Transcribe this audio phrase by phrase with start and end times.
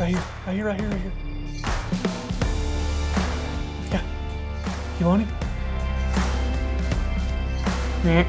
[0.00, 1.12] Right here, right here, right here, right here.
[3.90, 4.02] Yeah.
[4.98, 5.28] You want it?
[8.02, 8.24] Yeah.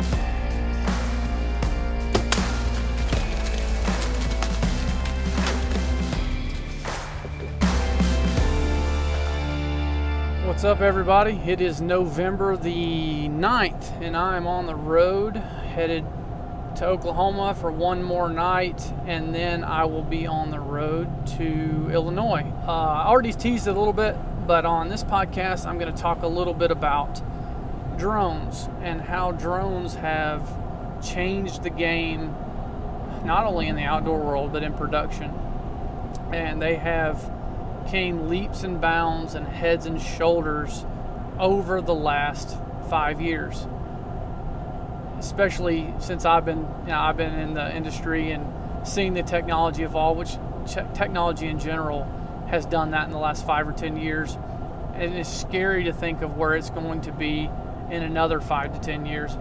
[10.46, 11.40] What's up, everybody?
[11.50, 16.11] It is November the 9th, and I am on the road headed
[16.82, 21.92] to Oklahoma for one more night, and then I will be on the road to
[21.93, 22.43] Illinois.
[22.68, 24.15] Uh, I already teased it a little bit,
[24.47, 27.21] but on this podcast, I'm going to talk a little bit about
[28.00, 30.42] drones and how drones have
[31.06, 32.33] changed the game,
[33.23, 35.31] not only in the outdoor world, but in production.
[36.34, 37.31] And they have
[37.89, 40.84] came leaps and bounds and heads and shoulders
[41.38, 42.58] over the last
[42.89, 43.67] five years.
[45.22, 48.44] Especially since I've been, you know, I've been in the industry and
[48.88, 50.36] seeing the technology evolve, which
[50.95, 52.08] technology in general
[52.48, 54.36] has done that in the last five or ten years.
[54.95, 57.50] And it's scary to think of where it's going to be
[57.92, 59.38] in another five to ten years.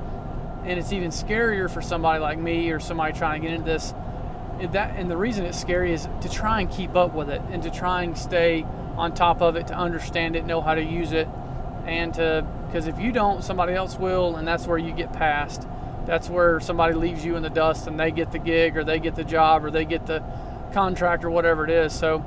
[0.64, 3.94] And it's even scarier for somebody like me or somebody trying to get into this
[4.68, 7.62] that and the reason it's scary is to try and keep up with it and
[7.62, 8.64] to try and stay
[8.96, 11.26] on top of it to understand it know how to use it
[11.86, 15.66] and to because if you don't somebody else will and that's where you get past
[16.10, 18.98] that's where somebody leaves you in the dust and they get the gig or they
[18.98, 20.20] get the job or they get the
[20.72, 22.24] contract or whatever it is so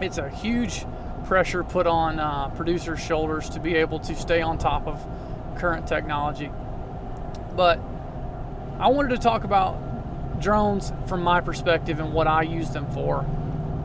[0.00, 0.86] it's a huge
[1.24, 5.04] pressure put on uh, producers shoulders to be able to stay on top of
[5.56, 6.48] current technology
[7.56, 7.80] but
[8.78, 9.76] i wanted to talk about
[10.40, 13.22] drones from my perspective and what I use them for.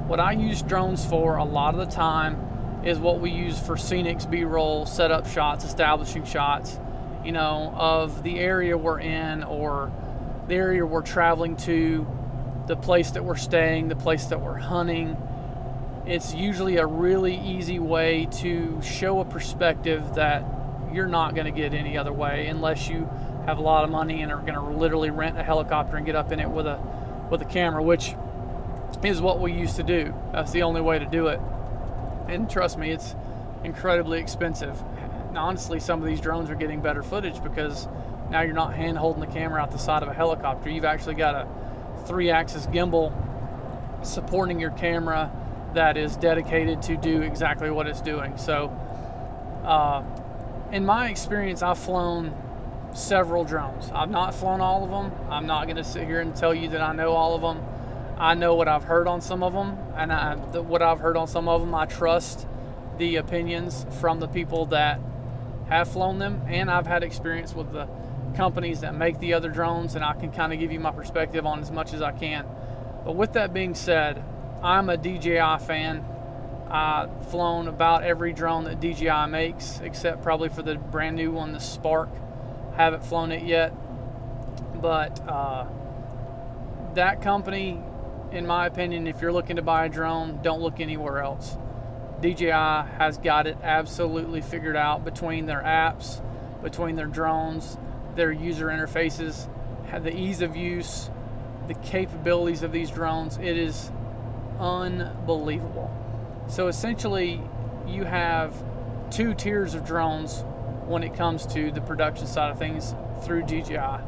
[0.07, 3.75] What I use drones for a lot of the time is what we use for
[3.75, 6.79] scenics, B-roll, setup shots, establishing shots,
[7.27, 9.91] you know, of the area we're in or
[10.47, 12.07] the area we're traveling to,
[12.67, 15.17] the place that we're staying, the place that we're hunting.
[16.05, 20.45] It's usually a really easy way to show a perspective that
[20.93, 23.09] you're not going to get any other way unless you
[23.45, 26.15] have a lot of money and are going to literally rent a helicopter and get
[26.15, 26.79] up in it with a
[27.29, 28.15] with a camera, which
[29.03, 30.13] is what we used to do.
[30.31, 31.41] That's the only way to do it.
[32.29, 33.15] And trust me, it's
[33.65, 34.81] incredibly expensive.
[35.37, 37.87] Honestly, some of these drones are getting better footage because
[38.29, 40.69] now you're not hand holding the camera out the side of a helicopter.
[40.69, 41.47] You've actually got a
[42.05, 43.13] three axis gimbal
[44.03, 45.31] supporting your camera
[45.73, 48.37] that is dedicated to do exactly what it's doing.
[48.37, 48.67] So,
[49.63, 50.03] uh,
[50.71, 52.33] in my experience, I've flown
[52.93, 53.91] several drones.
[53.93, 55.11] I've not flown all of them.
[55.29, 57.63] I'm not going to sit here and tell you that I know all of them.
[58.17, 61.15] I know what I've heard on some of them, and I, the, what I've heard
[61.15, 62.47] on some of them, I trust
[62.97, 64.99] the opinions from the people that
[65.69, 67.87] have flown them, and I've had experience with the
[68.35, 71.45] companies that make the other drones, and I can kind of give you my perspective
[71.45, 72.45] on as much as I can.
[73.03, 74.23] But with that being said,
[74.61, 76.05] I'm a DJI fan.
[76.69, 81.53] I've flown about every drone that DJI makes, except probably for the brand new one,
[81.53, 82.09] the Spark
[82.75, 83.73] haven't flown it yet,
[84.81, 85.65] but uh,
[86.95, 87.81] that company,
[88.31, 91.57] in my opinion, if you're looking to buy a drone, don't look anywhere else.
[92.21, 96.21] DJI has got it absolutely figured out between their apps,
[96.63, 97.77] between their drones,
[98.15, 99.47] their user interfaces,
[100.01, 101.09] the ease of use,
[101.67, 103.37] the capabilities of these drones.
[103.37, 103.91] It is
[104.59, 105.91] unbelievable.
[106.47, 107.41] So essentially,
[107.87, 108.55] you have
[109.11, 110.43] two tiers of drones
[110.85, 113.99] when it comes to the production side of things through DJI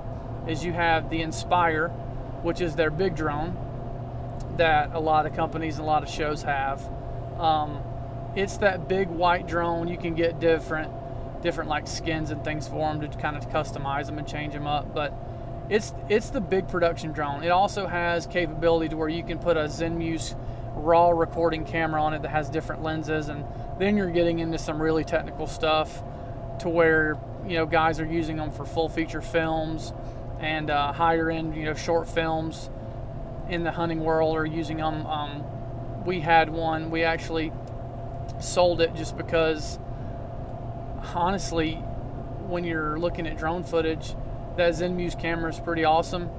[0.48, 1.90] is you have the Inspire,
[2.42, 3.56] which is their big drone
[4.58, 6.81] that a lot of companies and a lot of shows have.
[7.38, 7.81] Um,
[8.39, 9.89] it's that big white drone.
[9.89, 10.91] You can get different,
[11.41, 14.66] different like skins and things for them to kind of customize them and change them
[14.66, 14.94] up.
[14.94, 15.13] But
[15.69, 17.44] it's it's the big production drone.
[17.44, 20.35] It also has capability to where you can put a Zenmuse
[20.75, 23.44] raw recording camera on it that has different lenses, and
[23.77, 26.01] then you're getting into some really technical stuff
[26.59, 29.94] to where you know guys are using them for full feature films
[30.39, 32.69] and uh, higher end you know short films
[33.50, 35.06] in the hunting world are using them.
[35.06, 35.44] Um,
[36.06, 36.89] we had one.
[36.89, 37.51] We actually
[38.39, 39.80] sold it just because
[41.13, 41.75] honestly,
[42.47, 44.15] when you're looking at drone footage,
[44.57, 46.30] that Zenmuse camera is pretty awesome,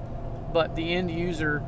[0.53, 1.63] but the end user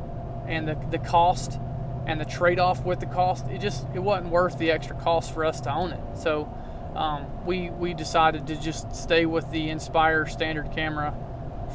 [0.47, 1.59] and the, the cost
[2.07, 5.45] and the trade-off with the cost, it just it wasn't worth the extra cost for
[5.45, 6.01] us to own it.
[6.15, 6.53] So
[6.97, 11.15] um, we we decided to just stay with the Inspire standard camera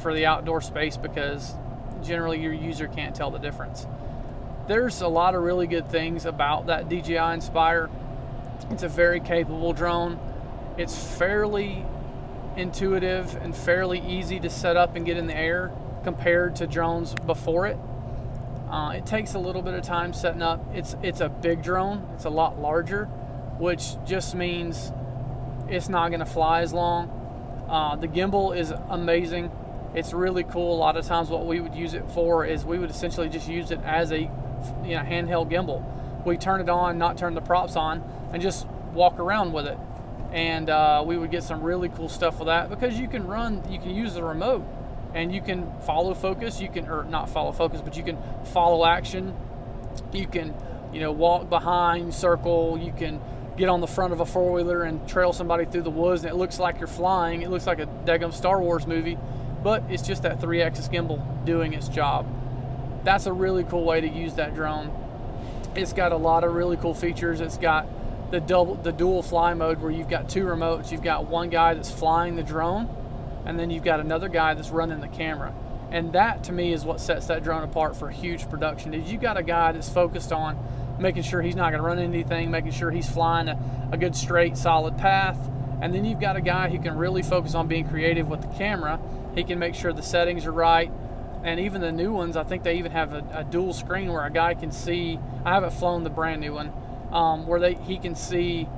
[0.02, 1.54] for the outdoor space because
[2.02, 3.86] generally your user can't tell the difference.
[4.68, 7.88] There's a lot of really good things about that DJI Inspire.
[8.70, 10.18] It's a very capable drone.
[10.76, 11.84] It's fairly
[12.56, 15.72] intuitive and fairly easy to set up and get in the air
[16.04, 17.78] compared to drones before it.
[18.70, 20.62] Uh, it takes a little bit of time setting up.
[20.74, 22.06] It's it's a big drone.
[22.14, 23.06] It's a lot larger,
[23.58, 24.92] which just means
[25.68, 27.10] it's not going to fly as long.
[27.68, 29.50] Uh, the gimbal is amazing.
[29.94, 30.74] It's really cool.
[30.74, 33.48] A lot of times, what we would use it for is we would essentially just
[33.48, 34.28] use it as a you
[34.96, 35.82] know handheld gimbal.
[36.26, 39.78] We turn it on, not turn the props on, and just walk around with it.
[40.32, 43.62] And uh, we would get some really cool stuff with that because you can run,
[43.70, 44.64] you can use the remote,
[45.14, 46.60] and you can follow focus.
[46.60, 48.18] You can, or not follow focus, but you can
[48.52, 49.34] follow action.
[50.12, 50.54] You can,
[50.92, 52.78] you know, walk behind, circle.
[52.78, 53.20] You can
[53.56, 56.30] get on the front of a four wheeler and trail somebody through the woods, and
[56.30, 57.42] it looks like you're flying.
[57.42, 59.18] It looks like a daggum Star Wars movie,
[59.62, 62.26] but it's just that three axis gimbal doing its job.
[63.02, 64.92] That's a really cool way to use that drone.
[65.74, 67.40] It's got a lot of really cool features.
[67.40, 67.86] It's got
[68.30, 70.92] the double the dual fly mode where you've got two remotes.
[70.92, 72.88] You've got one guy that's flying the drone,
[73.46, 75.54] and then you've got another guy that's running the camera.
[75.90, 78.92] And that to me is what sets that drone apart for huge production.
[78.92, 80.58] Is you've got a guy that's focused on
[80.98, 83.58] making sure he's not going to run anything, making sure he's flying a,
[83.92, 85.38] a good straight solid path.
[85.80, 88.48] And then you've got a guy who can really focus on being creative with the
[88.58, 89.00] camera.
[89.34, 90.90] He can make sure the settings are right.
[91.44, 94.24] And even the new ones, I think they even have a, a dual screen where
[94.24, 95.20] a guy can see.
[95.44, 96.72] I haven't flown the brand new one,
[97.12, 98.68] um, where they he can see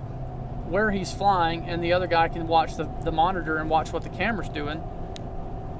[0.70, 4.02] where he's flying, and the other guy can watch the, the monitor and watch what
[4.02, 4.82] the camera's doing.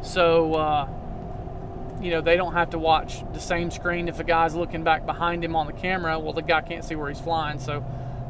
[0.03, 0.89] So, uh,
[2.01, 5.07] you know, they don't have to watch the same screen if a guy's looking back
[5.07, 6.19] behind him on the camera.
[6.19, 7.85] Well, the guy can't see where he's flying, so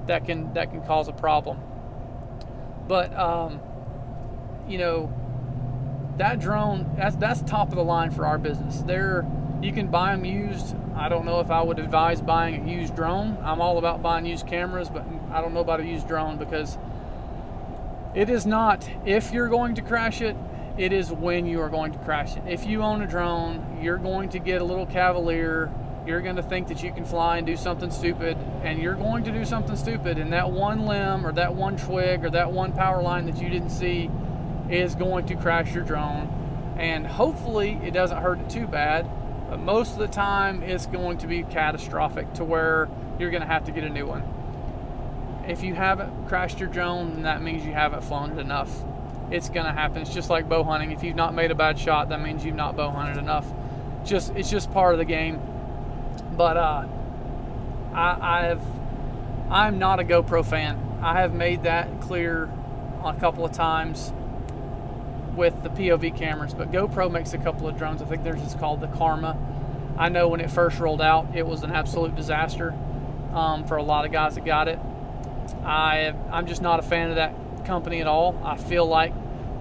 [0.07, 1.61] that can that can cause a problem.
[2.87, 3.61] But um,
[4.69, 5.13] you know,
[6.19, 8.81] that drone that's that's top of the line for our business.
[8.83, 9.27] There,
[9.63, 10.75] you can buy them used.
[10.97, 13.39] I don't know if I would advise buying a used drone.
[13.43, 16.79] I'm all about buying used cameras, but I don't know about a used drone because
[18.15, 20.37] it is not if you're going to crash it
[20.81, 22.43] it is when you are going to crash it.
[22.47, 25.71] If you own a drone, you're going to get a little cavalier.
[26.07, 29.25] You're going to think that you can fly and do something stupid, and you're going
[29.25, 30.17] to do something stupid.
[30.17, 33.51] And that one limb, or that one twig, or that one power line that you
[33.51, 34.11] didn't see
[34.71, 36.77] is going to crash your drone.
[36.79, 39.07] And hopefully, it doesn't hurt it too bad.
[39.51, 42.89] But most of the time, it's going to be catastrophic to where
[43.19, 44.23] you're going to have to get a new one.
[45.47, 48.71] If you haven't crashed your drone, then that means you haven't flown it enough
[49.31, 50.03] it's going to happen.
[50.03, 50.93] It's just like bow hunting.
[50.93, 53.47] If you've not made a bad shot, that means you've not bow hunted enough.
[54.05, 55.41] Just it's just part of the game.
[56.37, 56.87] But uh,
[57.95, 58.63] I, I've
[59.51, 60.99] I'm not a GoPro fan.
[61.03, 62.51] I have made that clear
[63.05, 64.13] a couple of times
[65.41, 66.53] with the POV cameras.
[66.53, 68.03] But GoPro makes a couple of drones.
[68.03, 69.39] I think theirs is called the Karma.
[69.99, 72.75] I know when it first rolled out, it was an absolute disaster
[73.33, 74.79] um, for a lot of guys that got it.
[75.65, 77.35] I I'm just not a fan of that
[77.65, 78.39] company at all.
[78.45, 79.15] I feel like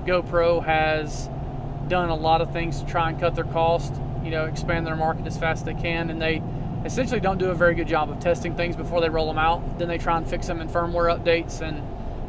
[0.06, 1.30] GoPro has
[1.88, 3.94] done a lot of things to try and cut their cost,
[4.24, 6.44] you know, expand their market as fast as they can, and they
[6.86, 9.80] essentially don't do a very good job of testing things before they roll them out.
[9.80, 11.82] Then they try and fix them in firmware updates and,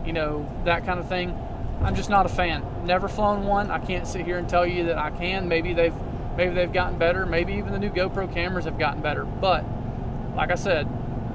[0.06, 1.36] you know, that kind of thing.
[1.82, 2.64] I'm just not a fan.
[2.84, 3.70] Never flown one.
[3.70, 5.48] I can't sit here and tell you that I can.
[5.48, 5.94] Maybe they've
[6.36, 7.24] maybe they've gotten better.
[7.24, 9.24] Maybe even the new GoPro cameras have gotten better.
[9.24, 9.64] But
[10.36, 10.86] like I said,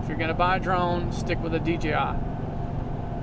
[0.02, 2.20] if you're going to buy a drone, stick with a DJI.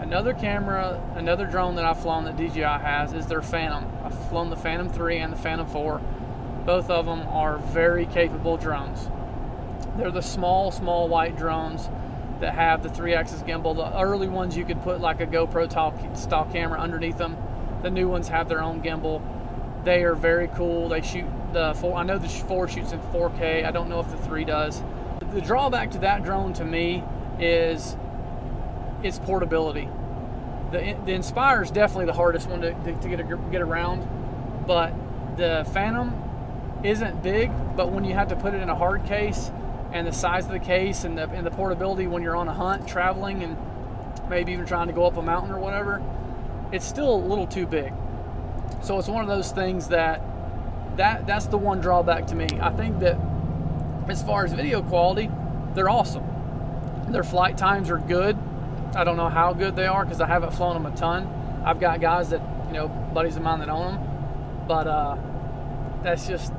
[0.02, 3.86] Another camera, another drone that I've flown that DJI has is their Phantom.
[4.04, 6.00] I've flown the Phantom 3 and the Phantom 4.
[6.66, 9.08] Both of them are very capable drones.
[9.96, 11.88] They're the small, small white drones
[12.42, 13.76] that have the three axis gimbal.
[13.76, 15.70] The early ones you could put like a GoPro
[16.16, 17.36] style camera underneath them.
[17.82, 19.22] The new ones have their own gimbal.
[19.84, 20.88] They are very cool.
[20.88, 21.96] They shoot the four.
[21.96, 23.64] I know the four shoots in 4K.
[23.64, 24.82] I don't know if the three does.
[25.32, 27.04] The drawback to that drone to me
[27.38, 27.96] is
[29.04, 29.88] its portability.
[30.72, 34.66] The, the Inspire is definitely the hardest one to, to, to get, a, get around,
[34.66, 34.92] but
[35.36, 36.12] the Phantom
[36.82, 39.52] isn't big, but when you have to put it in a hard case
[39.92, 42.54] and the size of the case and the, and the portability when you're on a
[42.54, 43.56] hunt, traveling, and
[44.28, 46.02] maybe even trying to go up a mountain or whatever,
[46.72, 47.92] it's still a little too big.
[48.82, 50.22] So it's one of those things that
[50.96, 52.48] that that's the one drawback to me.
[52.60, 53.18] I think that
[54.08, 55.30] as far as video quality,
[55.74, 56.24] they're awesome.
[57.08, 58.36] Their flight times are good.
[58.94, 61.26] I don't know how good they are because I haven't flown them a ton.
[61.64, 64.64] I've got guys that, you know, buddies of mine that own them.
[64.66, 65.16] But uh,
[66.02, 66.52] that's just,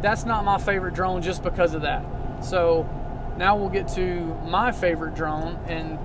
[0.00, 2.04] that's not my favorite drone just because of that.
[2.42, 2.88] So
[3.36, 5.58] now we'll get to my favorite drone.
[5.66, 5.98] And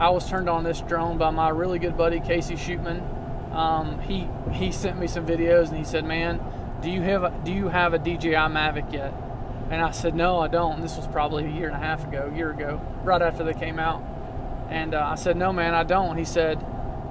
[0.00, 3.54] I was turned on this drone by my really good buddy, Casey Shootman.
[3.54, 6.40] Um, he, he sent me some videos and he said, man,
[6.80, 9.12] do you have a, do you have a DJI Mavic yet?
[9.70, 10.74] And I said, no, I don't.
[10.74, 13.44] And this was probably a year and a half ago, a year ago, right after
[13.44, 14.02] they came out.
[14.68, 16.16] And uh, I said, no, man, I don't.
[16.16, 16.64] He said,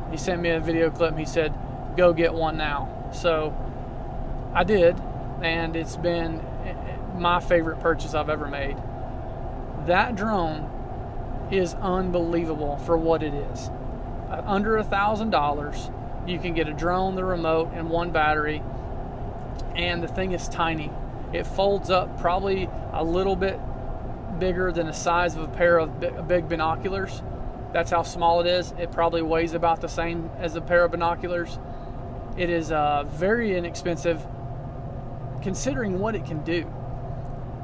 [0.09, 1.17] he sent me a video clip.
[1.17, 1.53] He said,
[1.95, 3.09] go get one now.
[3.13, 3.55] So
[4.53, 4.99] I did,
[5.41, 6.41] and it's been
[7.21, 8.75] my favorite purchase I've ever made.
[9.85, 13.69] That drone is unbelievable for what it is.
[14.29, 15.89] Uh, under a thousand dollars,
[16.27, 18.61] you can get a drone, the remote, and one battery,
[19.75, 20.91] and the thing is tiny.
[21.33, 23.59] It folds up probably a little bit
[24.39, 27.21] bigger than the size of a pair of big binoculars.
[27.73, 28.73] That's how small it is.
[28.77, 31.57] It probably weighs about the same as a pair of binoculars.
[32.37, 34.25] It is uh, very inexpensive
[35.41, 36.71] considering what it can do.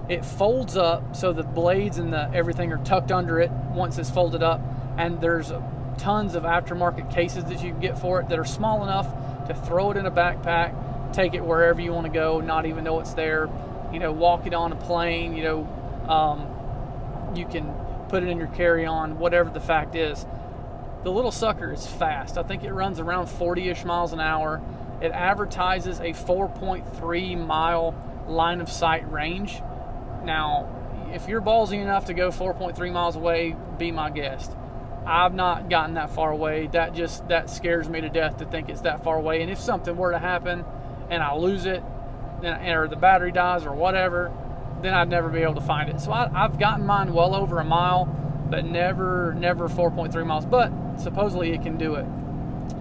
[0.09, 4.09] It folds up so the blades and the everything are tucked under it once it's
[4.09, 4.61] folded up,
[4.97, 5.51] and there's
[5.97, 9.07] tons of aftermarket cases that you can get for it that are small enough
[9.47, 12.83] to throw it in a backpack, take it wherever you want to go, not even
[12.83, 13.49] know it's there.
[13.91, 15.35] You know, walk it on a plane.
[15.35, 17.73] You know, um, you can
[18.09, 20.25] put it in your carry-on, whatever the fact is.
[21.03, 22.37] The little sucker is fast.
[22.37, 24.61] I think it runs around 40-ish miles an hour.
[25.01, 27.95] It advertises a 4.3 mile
[28.27, 29.61] line of sight range.
[30.27, 30.67] Now,
[31.13, 34.51] if you're ballsy enough to go 4.3 miles away, be my guest.
[35.05, 36.67] I've not gotten that far away.
[36.67, 39.41] That just that scares me to death to think it's that far away.
[39.41, 40.65] And if something were to happen
[41.09, 41.81] and I lose it,
[42.41, 44.33] then or the battery dies or whatever,
[44.81, 46.01] then I'd never be able to find it.
[46.01, 48.05] So I, have gotten mine well over a mile,
[48.49, 50.45] but never never 4.3 miles.
[50.45, 52.05] But supposedly it can do it,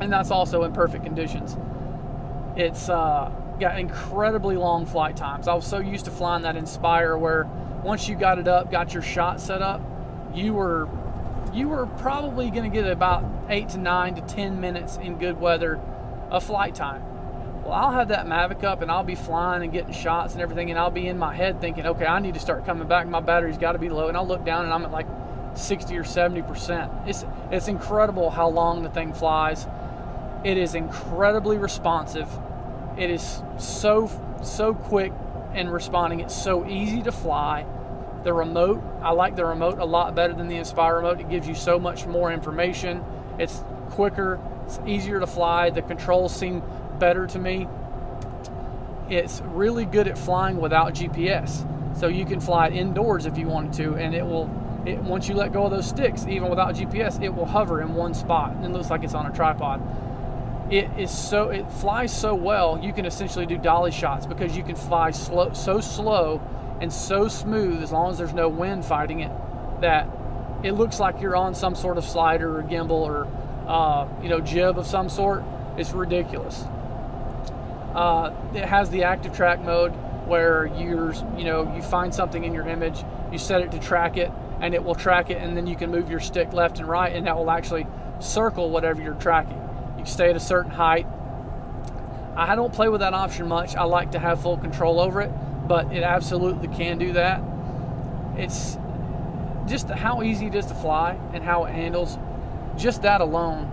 [0.00, 1.56] and that's also in perfect conditions.
[2.56, 5.48] It's uh, got incredibly long flight times.
[5.48, 7.44] I was so used to flying that Inspire where
[7.82, 9.80] once you got it up, got your shot set up,
[10.34, 10.88] you were
[11.52, 15.40] you were probably going to get about eight to nine to ten minutes in good
[15.40, 15.80] weather
[16.30, 17.02] of flight time.
[17.62, 20.70] Well, I'll have that Mavic up and I'll be flying and getting shots and everything,
[20.70, 23.08] and I'll be in my head thinking, okay, I need to start coming back.
[23.08, 25.06] My battery's got to be low, and I'll look down and I'm at like
[25.54, 26.92] 60 or 70 percent.
[27.06, 29.66] It's it's incredible how long the thing flies.
[30.44, 32.28] It is incredibly responsive.
[32.96, 34.10] It is so
[34.42, 35.12] so quick
[35.54, 36.20] in responding.
[36.20, 37.66] It's so easy to fly.
[38.24, 41.20] The remote, I like the remote a lot better than the Inspire remote.
[41.20, 43.04] It gives you so much more information.
[43.38, 45.70] It's quicker, it's easier to fly.
[45.70, 46.62] The controls seem
[46.98, 47.68] better to me.
[49.08, 51.66] It's really good at flying without GPS.
[51.96, 54.50] So you can fly it indoors if you wanted to, and it will,
[54.84, 57.94] it, once you let go of those sticks, even without GPS, it will hover in
[57.94, 59.80] one spot and it looks like it's on a tripod.
[60.70, 64.64] It is so, it flies so well, you can essentially do dolly shots because you
[64.64, 66.40] can fly slow, so slow
[66.80, 69.30] and so smooth as long as there's no wind fighting it
[69.80, 70.08] that
[70.62, 73.28] it looks like you're on some sort of slider or gimbal or
[73.66, 75.42] uh, you know jib of some sort.
[75.76, 76.64] It's ridiculous.
[77.94, 79.92] Uh, it has the active track mode
[80.26, 84.16] where you're you know you find something in your image, you set it to track
[84.16, 84.30] it,
[84.60, 87.14] and it will track it, and then you can move your stick left and right,
[87.14, 87.86] and that will actually
[88.18, 89.65] circle whatever you're tracking.
[90.06, 91.06] Stay at a certain height.
[92.36, 93.76] I don't play with that option much.
[93.76, 95.30] I like to have full control over it
[95.66, 97.42] but it absolutely can do that.
[98.36, 98.78] It's
[99.66, 102.18] just how easy it is to fly and how it handles.
[102.76, 103.64] Just that alone,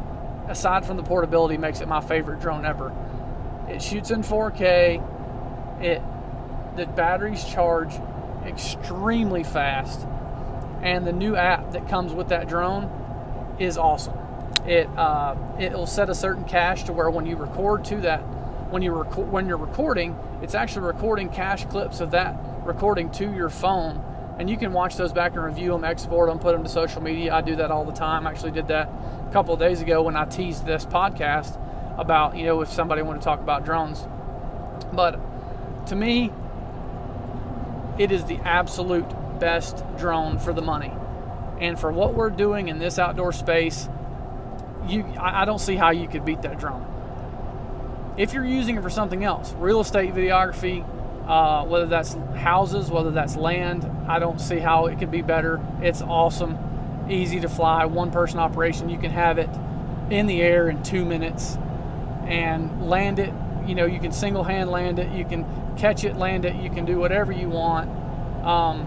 [0.47, 2.93] aside from the portability, makes it my favorite drone ever.
[3.69, 5.81] It shoots in 4K.
[5.81, 6.01] It
[6.75, 7.93] the batteries charge
[8.45, 10.07] extremely fast,
[10.81, 14.17] and the new app that comes with that drone is awesome.
[14.65, 18.21] It uh, it'll set a certain cache to where when you record to that
[18.73, 23.31] when you rec- when you're recording, it's actually recording cache clips of that recording to
[23.31, 24.03] your phone,
[24.39, 27.01] and you can watch those back and review them, export them, put them to social
[27.01, 27.33] media.
[27.35, 28.25] I do that all the time.
[28.25, 28.89] I actually did that
[29.29, 31.59] a couple of days ago when I teased this podcast
[31.99, 34.07] about you know if somebody wanted to talk about drones.
[34.91, 35.19] But
[35.87, 36.31] to me,
[37.99, 39.05] it is the absolute
[39.39, 40.91] best drone for the money,
[41.61, 43.87] and for what we're doing in this outdoor space,
[44.87, 46.85] you I, don't see how you could beat that drone
[48.17, 50.85] if you're using it for something else, real estate videography,
[51.27, 55.59] uh, whether that's houses, whether that's land, I don't see how it could be better.
[55.81, 58.89] It's awesome, easy to fly, one person operation.
[58.89, 59.49] You can have it
[60.09, 61.57] in the air in two minutes
[62.25, 63.33] and land it.
[63.65, 65.45] You know, you can single hand land it, you can
[65.77, 67.89] catch it, land it, you can do whatever you want.
[68.45, 68.85] Um,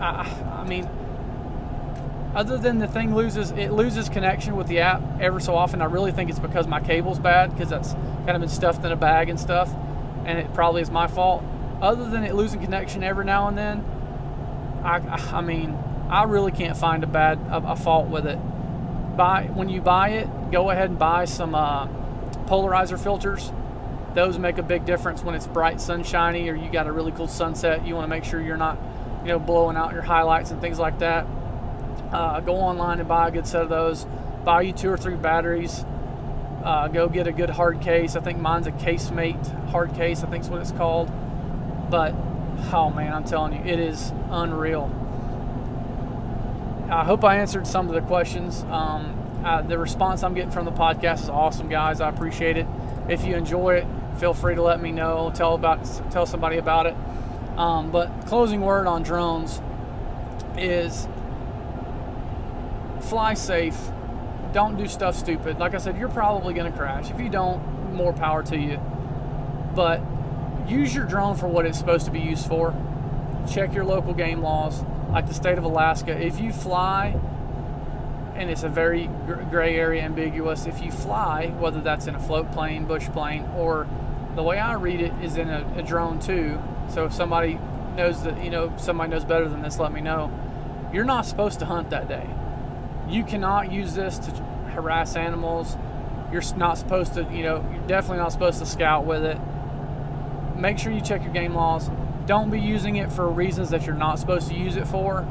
[0.00, 0.88] I, I mean,
[2.34, 5.84] other than the thing loses it loses connection with the app ever so often i
[5.84, 7.92] really think it's because my cable's bad because that's
[8.24, 9.74] kind of been stuffed in a bag and stuff
[10.24, 11.42] and it probably is my fault.
[11.80, 13.84] Other than it losing connection every now and then
[14.84, 14.96] i
[15.32, 15.76] i mean
[16.08, 18.38] i really can't find a bad a, a fault with it.
[19.16, 21.86] Buy when you buy it go ahead and buy some uh,
[22.46, 23.52] polarizer filters.
[24.14, 27.28] Those make a big difference when it's bright sunshiny or you got a really cool
[27.28, 28.78] sunset you want to make sure you're not
[29.22, 31.26] you know blowing out your highlights and things like that
[32.12, 34.06] uh, go online and buy a good set of those.
[34.44, 35.84] Buy you two or three batteries.
[36.64, 38.16] Uh, go get a good hard case.
[38.16, 40.22] I think mine's a Casemate hard case.
[40.22, 41.10] I think is what it's called.
[41.90, 42.14] But
[42.72, 44.96] oh man, I'm telling you, it is unreal.
[46.90, 48.62] I hope I answered some of the questions.
[48.64, 52.00] Um, uh, the response I'm getting from the podcast is awesome, guys.
[52.00, 52.66] I appreciate it.
[53.08, 53.86] If you enjoy it,
[54.18, 55.32] feel free to let me know.
[55.34, 56.96] Tell about tell somebody about it.
[57.56, 59.60] Um, but closing word on drones
[60.56, 61.08] is
[63.00, 63.78] fly safe.
[64.52, 65.58] Don't do stuff stupid.
[65.58, 67.10] Like I said, you're probably going to crash.
[67.10, 68.80] If you don't, more power to you.
[69.74, 70.00] But
[70.66, 72.74] use your drone for what it's supposed to be used for.
[73.50, 74.82] Check your local game laws.
[75.10, 77.18] Like the state of Alaska, if you fly,
[78.34, 79.08] and it's a very
[79.50, 83.88] gray area, ambiguous, if you fly, whether that's in a float plane, bush plane, or
[84.34, 86.60] the way I read it is in a, a drone too.
[86.88, 87.58] So if somebody
[87.96, 90.32] knows that, you know, somebody knows better than this, let me know.
[90.92, 92.28] You're not supposed to hunt that day.
[93.10, 94.30] You cannot use this to
[94.70, 95.76] harass animals.
[96.32, 99.36] You're not supposed to, you know, you're definitely not supposed to scout with it.
[100.56, 101.90] Make sure you check your game laws.
[102.26, 105.26] Don't be using it for reasons that you're not supposed to use it for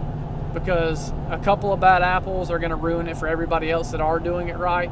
[0.53, 4.01] because a couple of bad apples are going to ruin it for everybody else that
[4.01, 4.91] are doing it right.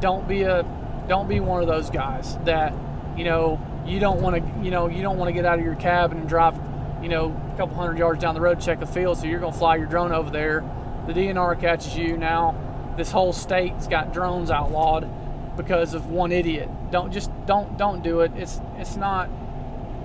[0.00, 0.64] Don't be a
[1.08, 2.72] don't be one of those guys that,
[3.16, 5.64] you know, you don't want to, you know, you don't want to get out of
[5.64, 6.54] your cabin and drive,
[7.02, 9.52] you know, a couple hundred yards down the road check a field so you're going
[9.52, 10.62] to fly your drone over there
[11.08, 12.54] the DNR catches you now.
[12.98, 15.08] This whole state's got drones outlawed
[15.56, 16.68] because of one idiot.
[16.90, 18.32] Don't just don't don't do it.
[18.36, 19.30] It's it's not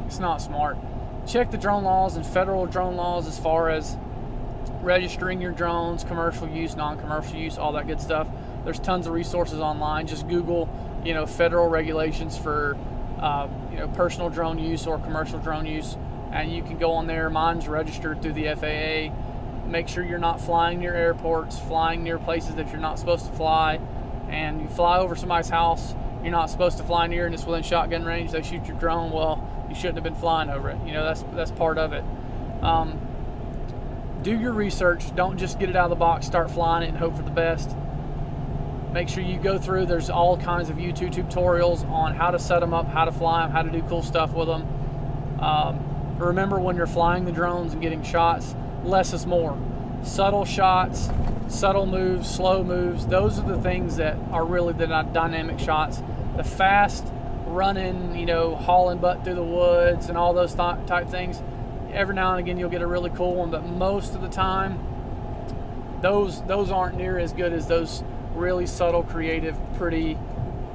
[0.07, 0.77] it's not smart.
[1.27, 3.97] Check the drone laws and federal drone laws as far as
[4.81, 8.27] registering your drones, commercial use, non-commercial use, all that good stuff.
[8.63, 10.07] There's tons of resources online.
[10.07, 10.69] Just Google,
[11.03, 12.77] you know, federal regulations for
[13.19, 15.97] uh, you know personal drone use or commercial drone use,
[16.31, 17.29] and you can go on there.
[17.29, 19.32] Mine's registered through the FAA
[19.65, 23.31] make sure you're not flying near airports, flying near places that you're not supposed to
[23.33, 23.79] fly.
[24.29, 25.93] And you fly over somebody's house
[26.23, 29.11] you're not supposed to fly near and it's within shotgun range, they shoot your drone,
[29.11, 30.77] well, you shouldn't have been flying over it.
[30.85, 32.03] You know, that's that's part of it.
[32.61, 32.99] Um,
[34.21, 35.13] do your research.
[35.15, 37.31] Don't just get it out of the box, start flying it and hope for the
[37.31, 37.75] best.
[38.93, 39.87] Make sure you go through.
[39.87, 43.41] There's all kinds of YouTube tutorials on how to set them up, how to fly
[43.41, 44.67] them, how to do cool stuff with them.
[45.41, 49.57] Um, remember when you're flying the drones and getting shots, less is more.
[50.03, 51.09] Subtle shots,
[51.47, 56.01] subtle moves, slow moves, those are the things that are really the dynamic shots.
[56.35, 57.05] The fast
[57.45, 61.41] running, you know, hauling butt through the woods and all those th- type things.
[61.91, 64.79] Every now and again you'll get a really cool one, but most of the time
[66.01, 70.17] those those aren't near as good as those really subtle, creative, pretty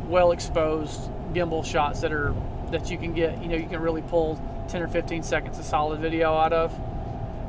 [0.07, 2.35] well exposed gimbal shots that are
[2.71, 5.65] that you can get, you know, you can really pull 10 or 15 seconds of
[5.65, 6.73] solid video out of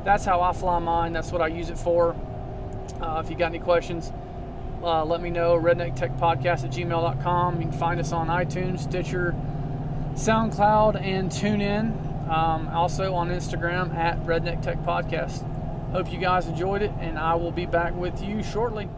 [0.04, 1.12] that's how I fly mine.
[1.12, 2.16] That's what I use it for.
[3.00, 4.12] Uh, if you got any questions,
[4.82, 5.58] uh, let me know.
[5.58, 7.60] Redneck Tech Podcast at gmail.com.
[7.60, 9.34] You can find us on iTunes, Stitcher,
[10.14, 12.28] SoundCloud, and TuneIn.
[12.28, 15.44] Um, also on Instagram at Redneck Tech Podcast.
[15.90, 18.88] Hope you guys enjoyed it, and I will be back with you shortly.